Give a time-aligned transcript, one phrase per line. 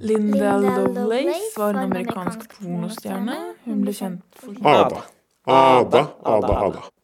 [0.00, 3.36] Linda Lovelace var en amerikansk pornostjerne.
[3.64, 5.02] Hun ble kjent for Ada.
[5.46, 6.97] Ada, Ada, Ada.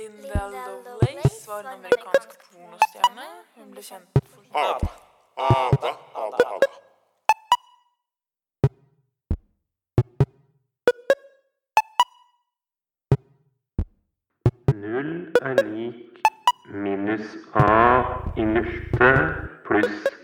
[0.00, 3.26] Linda Lovelace var en amerikansk pornostjerne.
[3.56, 4.88] Hun ble kjent for Ada.
[5.36, 5.90] Ada,
[6.22, 6.70] Ada, Ada.
[14.74, 16.22] Null er lik
[16.84, 17.68] minus A
[18.36, 19.10] innerste
[19.66, 20.19] pluss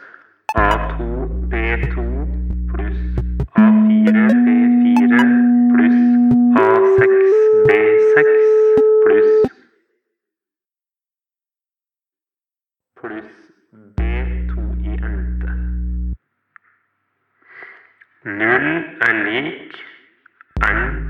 [13.00, 13.32] pluss
[13.96, 15.50] B2 i ente.
[18.24, 18.70] Null
[19.08, 19.76] er lik
[20.64, 21.05] n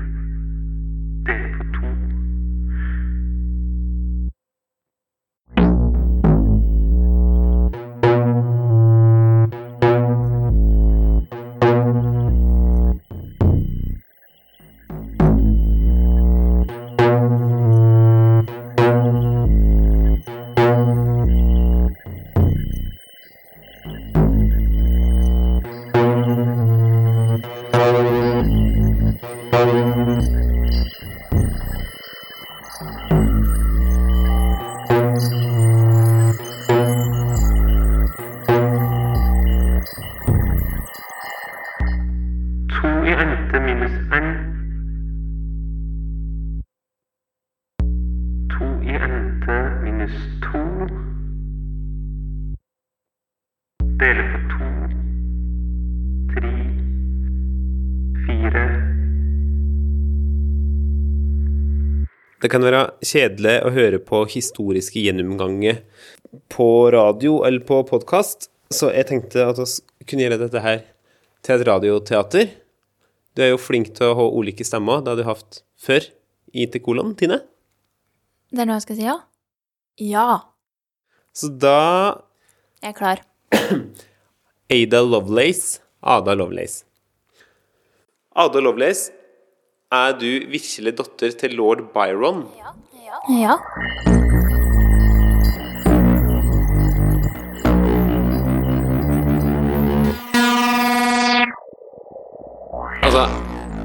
[62.37, 65.79] Det kan være kjedelig å høre på historiske gjennomganger
[66.53, 70.83] på radio eller på podkast, så jeg tenkte at vi kunne gjøre dette her
[71.41, 72.51] til et radioteater.
[73.33, 75.01] Du er jo flink til å ha ulike stemmer.
[75.01, 76.05] Det har du hatt før
[76.53, 77.39] i til kolon, Tine.
[78.53, 79.17] Det er noe jeg skal si, ja?
[79.97, 80.29] Ja.
[81.33, 82.21] Så da
[82.83, 83.25] Jeg er klar.
[84.77, 85.81] Ada Lovelace.
[86.05, 86.83] Ada Lovelace.
[88.37, 89.09] Ada Lovelace,
[89.91, 92.43] er du virkelig datter til lord Byron?
[92.57, 92.73] Ja.
[93.29, 93.55] Ja.
[103.03, 103.23] Altså,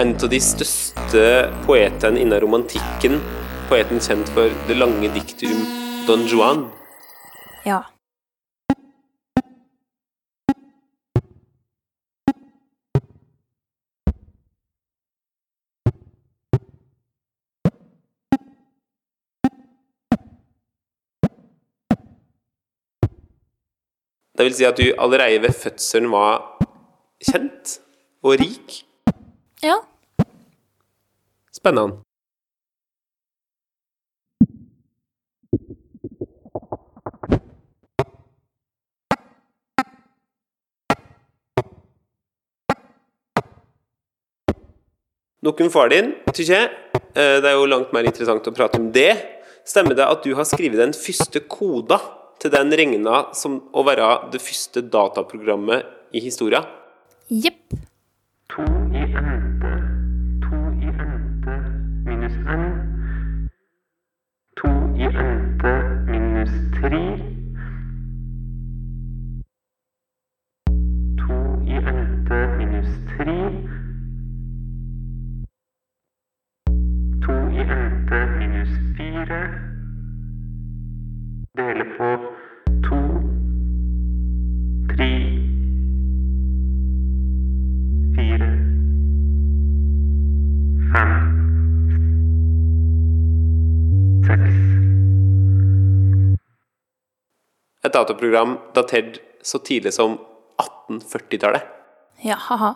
[0.02, 1.24] en av de største
[1.66, 3.20] poetene innen romantikken.
[3.70, 5.64] Poeten kjent for det lange diktet om
[6.08, 6.66] Don Juan.
[7.64, 7.84] Ja.
[24.42, 26.41] Det vil si at du allerede ved fødselen var
[27.22, 27.76] kjent
[28.26, 28.72] og rik.
[29.62, 29.76] Ja.
[31.54, 32.00] Spennende.
[45.43, 46.70] Nok om far din, tykker jeg.
[47.14, 49.14] Eh, Det er jo langt mer interessant å prate om det.
[49.64, 52.00] Stemmer det at du har skrevet den første koda
[52.42, 56.64] til den regna som å være det første dataprogrammet i historia?
[57.30, 57.78] Jepp.
[81.56, 82.06] dele på
[82.88, 82.99] to,
[84.96, 85.08] tre,
[88.14, 88.49] fire,
[90.94, 91.12] fem,
[94.25, 94.54] seks.
[97.84, 100.16] Et dataprogram datert så tidlig som
[100.56, 101.69] 1840-tallet.
[102.25, 102.72] Ja, ha-ha.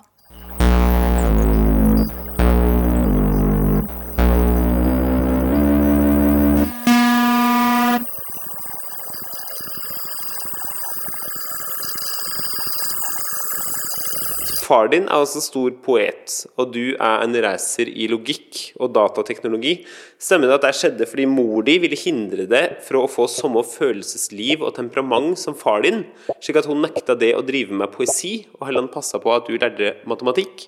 [14.66, 19.76] Far din er altså stor poet, og du er en reiser i logikk og datateknologi.
[20.18, 23.62] Stemmer det at det skjedde fordi mor di ville hindre det fra å få samme
[23.66, 26.02] følelsesliv og temperament som far din,
[26.40, 29.54] slik at hun nekta det å drive med poesi, og heller passa på at du
[29.54, 30.66] lærte matematikk?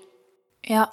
[0.68, 0.86] Ja.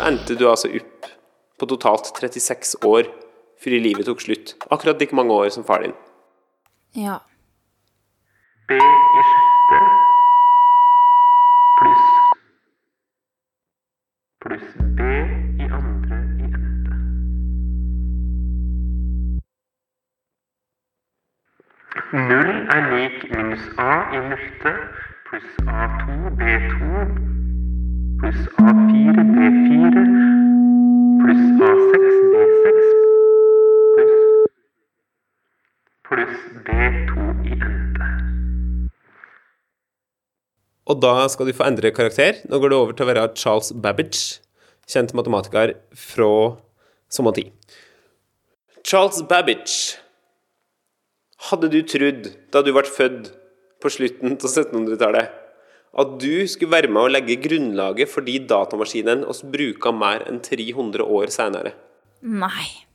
[0.00, 1.08] Så endte du altså opp
[1.60, 3.08] på totalt 36 år
[3.60, 4.54] før livet tok slutt.
[4.72, 5.92] Akkurat like mange år som far din.
[6.96, 7.18] Ja.
[8.68, 9.80] B i sjette
[11.80, 12.06] pluss
[14.40, 15.08] pluss B
[15.60, 16.96] i andre i ente.
[22.30, 24.78] Null er lik minus A i nullte
[25.28, 27.29] pluss A2 B2
[28.20, 30.00] pluss A4 B4
[31.20, 32.02] pluss A6
[32.32, 32.80] B6
[33.94, 34.18] pluss
[36.08, 37.14] pluss B2
[37.48, 38.10] i ente.
[40.90, 42.42] Og da skal du få endre karakter.
[42.44, 44.42] Nå går du over til å være Charles Babbage,
[44.84, 46.30] kjent matematiker fra
[47.08, 47.54] samme tid.
[48.84, 49.96] Charles Babbage,
[51.48, 53.32] hadde du trodd, da du ble født
[53.80, 55.39] på slutten av 1700-tallet,
[55.98, 60.38] at du skulle være med å legge grunnlaget for de datamaskinene oss bruker mer enn
[60.44, 61.74] 300 år senere?
[62.22, 62.86] Nei.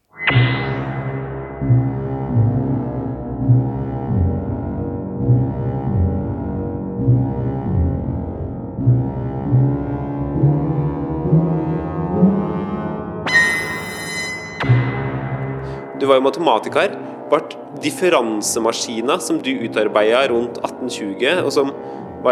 [15.99, 16.95] Du var jo matematiker.
[17.31, 17.39] Ble
[17.81, 21.71] differansemaskiner som du utarbeida rundt 1820, og som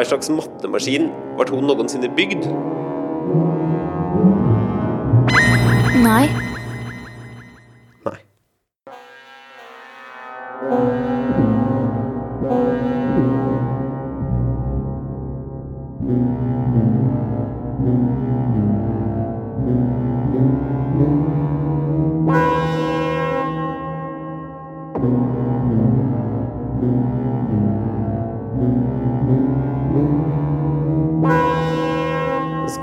[0.02, 2.48] en slags mattemaskin, ble hun noensinne bygd?
[6.04, 6.26] Nei.
[8.08, 8.18] Nei.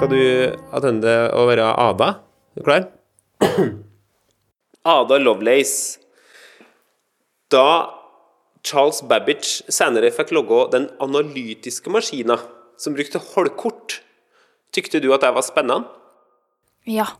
[0.00, 2.06] Skal du attende å være Ada?
[2.56, 2.87] Er du klar?
[4.88, 5.99] Ada Lovelace.
[7.52, 7.64] Da
[8.64, 12.39] Charles Babbage senere fikk logge den analytiske maskina
[12.81, 13.98] som brukte holdkort,
[14.72, 15.93] tykte du at det var spennende?
[16.89, 17.10] Ja.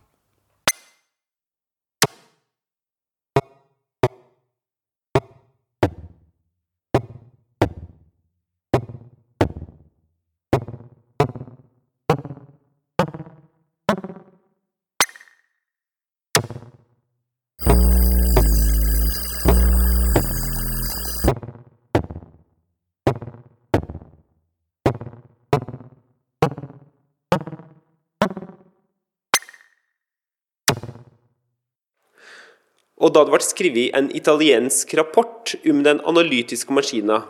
[33.01, 37.23] Og da det ble skrevet en italiensk rapport om den analytiske maskina,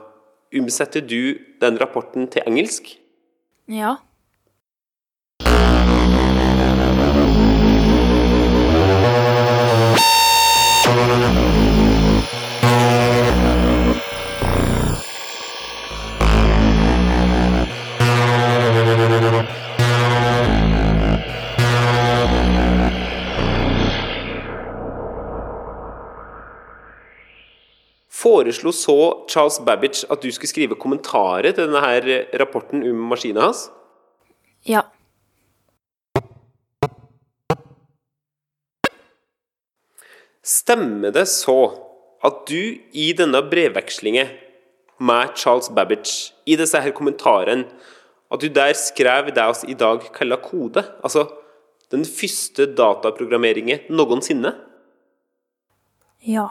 [0.51, 2.97] omsetter du den rapporten til engelsk?
[3.71, 3.99] Ja.
[28.21, 32.09] Foreslo så Charles Babbage at du skulle skrive kommentarer til denne her
[32.41, 33.69] rapporten om maskina hans?
[34.69, 34.85] Ja.
[40.45, 41.59] Stemmer det så
[42.25, 44.29] at du i denne brevvekslingen
[45.01, 47.65] med Charles Babbage, i disse her kommentarene,
[48.31, 50.85] at du der skrev det oss i dag kaller kode?
[51.03, 51.25] Altså
[51.91, 54.53] den første dataprogrammeringen noensinne?
[56.21, 56.51] Ja.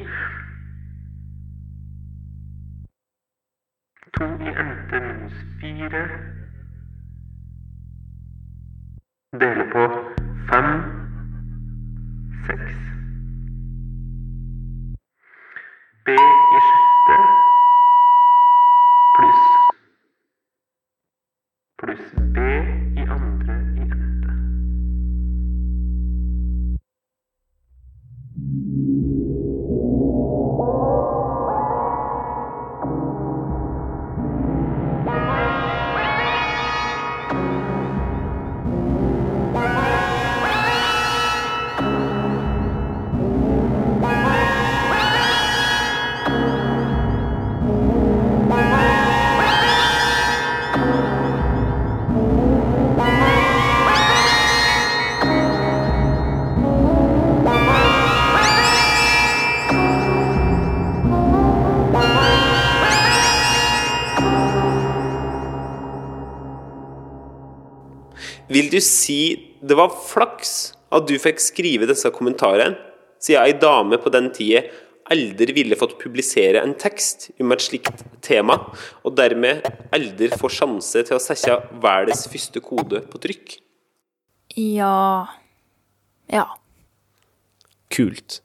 [21.81, 21.97] pluss
[22.33, 22.90] B
[68.61, 69.21] Vil du si
[69.65, 72.75] det var flaks at du fikk skrive disse kommentarene,
[73.21, 74.61] siden ei dame på den tida
[75.11, 78.59] aldri ville fått publisere en tekst om et slikt tema,
[79.01, 79.65] og dermed
[79.97, 83.57] aldri får sjanse til å sette verdens første kode på trykk?
[84.61, 85.25] Ja.
[86.29, 86.45] Ja.
[87.89, 88.43] Kult.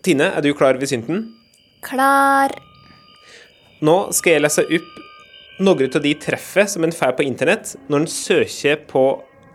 [0.00, 1.26] Tine, er du klar ved synten?
[1.84, 2.54] Klar.
[3.84, 4.98] Nå skal jeg lese opp
[5.60, 9.02] noen av de treffene som en får på internett når en søker på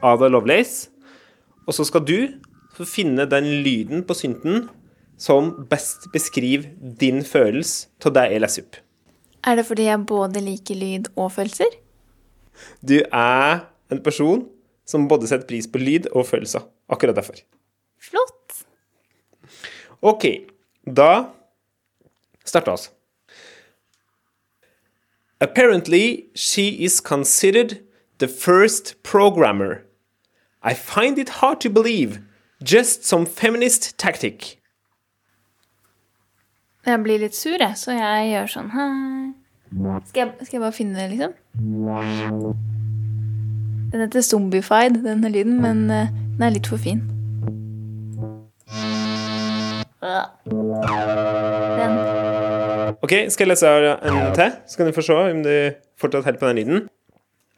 [0.06, 0.92] Ada Lovelace,
[1.66, 2.18] og så skal du
[2.86, 4.68] finne den lyden på synten
[5.18, 8.78] som best beskriver din følelse av det jeg leser opp.
[9.50, 11.74] Er det fordi jeg både liker lyd og følelser?
[12.86, 14.46] Du er en person
[14.86, 16.66] som både setter pris på lyd og følelser.
[16.92, 17.42] Akkurat derfor.
[17.98, 18.66] Flott.
[20.02, 20.26] Ok,
[20.86, 21.30] da
[22.46, 22.90] starter vi.
[25.42, 27.80] Apparently, she is considered
[28.20, 29.84] the first programmer.
[30.64, 32.22] I find it hard to believe.
[32.64, 34.58] Just some feminist tactic.
[36.86, 38.70] Jeg blir litt sur, jeg, så jeg gjør sånn.
[40.06, 41.34] Skal jeg, skal jeg bare finne det, liksom?
[43.92, 47.02] Den heter Zombified, denne lyden, men eh, den er litt for fin.
[51.80, 51.98] Den.
[53.02, 54.52] Ok, skal jeg lese en til?
[54.68, 55.72] Så kan du få se om du
[56.02, 56.88] fortsatt holder på den lyden.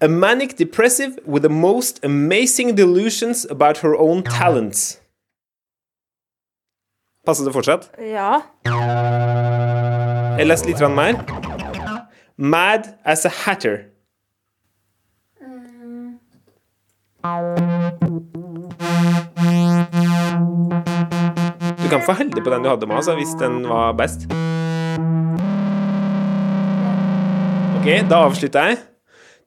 [0.02, 5.02] A manic depressive with the most amazing delusions about her own talents.
[7.26, 7.90] Passer det fortsatt?
[8.00, 8.40] Ja.
[10.38, 11.18] Jeg leser litt mer.
[12.38, 13.78] Mad as a hatter.
[21.88, 24.26] Du kan få holde på den du hadde med, altså, hvis den var best.
[27.78, 28.78] Ok, da avslutter jeg.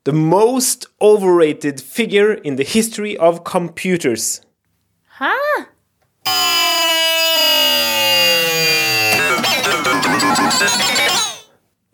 [0.04, 4.40] The most overrated figure in the history of computers.
[5.18, 5.35] Hæ?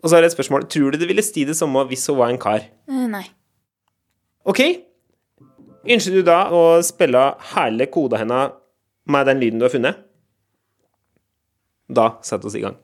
[0.03, 0.69] Og så har jeg et spørsmål.
[0.69, 2.63] Tror du det ville sti det samme hvis hun var en kar?
[2.89, 3.25] Eh, Nei.
[4.45, 4.59] Ok.
[5.89, 8.55] Ønsker du da å spille hele koda hennes
[9.07, 10.06] med den lyden du har funnet?
[11.87, 12.75] Da sett oss i gang.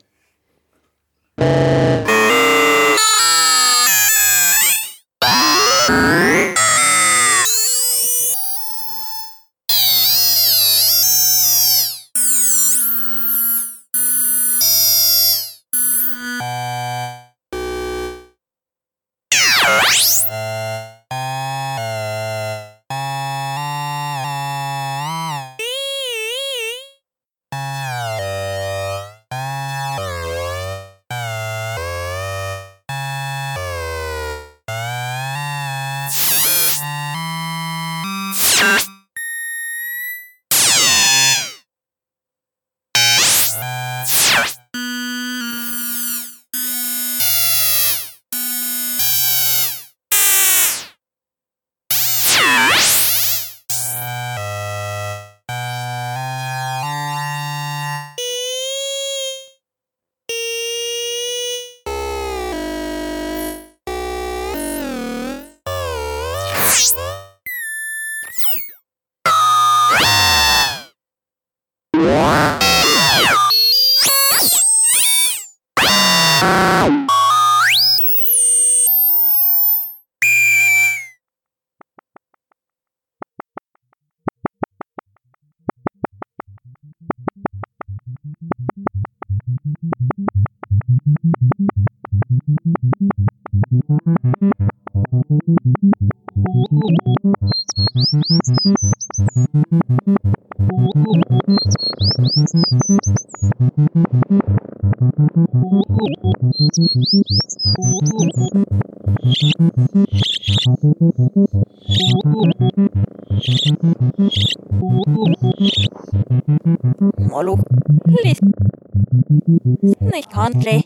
[120.44, 120.84] Snikkhandlig.